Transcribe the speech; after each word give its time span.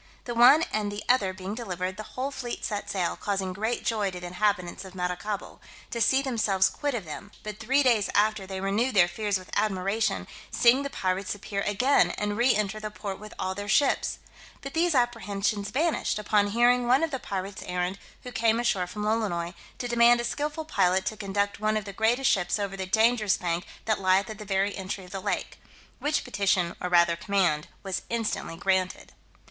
The 0.25 0.33
one 0.33 0.63
and 0.73 0.91
the 0.91 1.03
other 1.07 1.31
being 1.31 1.53
delivered, 1.53 1.95
the 1.95 2.01
whole 2.17 2.31
fleet 2.31 2.65
set 2.65 2.89
sail, 2.89 3.15
causing 3.15 3.53
great 3.53 3.85
joy 3.85 4.09
to 4.09 4.19
the 4.19 4.25
inhabitants 4.25 4.83
of 4.83 4.95
Maracaibo, 4.95 5.59
to 5.91 6.01
see 6.01 6.23
themselves 6.23 6.69
quit 6.71 6.95
of 6.95 7.05
them: 7.05 7.31
but 7.43 7.59
three 7.59 7.83
days 7.83 8.09
after 8.15 8.47
they 8.47 8.59
renewed 8.59 8.95
their 8.95 9.07
fears 9.07 9.37
with 9.37 9.51
admiration, 9.55 10.25
seeing 10.49 10.81
the 10.81 10.89
pirates 10.89 11.35
appear 11.35 11.61
again, 11.61 12.09
and 12.17 12.35
re 12.35 12.55
enter 12.55 12.79
the 12.79 12.89
port 12.89 13.19
with 13.19 13.31
all 13.37 13.53
their 13.53 13.69
ships: 13.69 14.17
but 14.61 14.73
these 14.73 14.95
apprehensions 14.95 15.69
vanished, 15.69 16.17
upon 16.17 16.47
hearing 16.47 16.87
one 16.87 17.03
of 17.03 17.11
the 17.11 17.19
pirate's 17.19 17.61
errand, 17.67 17.99
who 18.23 18.31
came 18.31 18.59
ashore 18.59 18.87
from 18.87 19.03
Lolonois, 19.03 19.53
"to 19.77 19.87
demand 19.87 20.19
a 20.19 20.23
skilful 20.23 20.65
pilot 20.65 21.05
to 21.05 21.15
conduct 21.15 21.59
one 21.59 21.77
of 21.77 21.85
the 21.85 21.93
greatest 21.93 22.31
ships 22.31 22.57
over 22.57 22.75
the 22.75 22.87
dangerous 22.87 23.37
bank 23.37 23.67
that 23.85 24.01
lieth 24.01 24.27
at 24.31 24.39
the 24.39 24.45
very 24.45 24.75
entry 24.75 25.05
of 25.05 25.11
the 25.11 25.21
lake." 25.21 25.59
Which 25.99 26.23
petition, 26.23 26.75
or 26.81 26.89
rather 26.89 27.15
command, 27.15 27.67
was 27.83 28.01
instantly 28.09 28.57
granted. 28.57 29.13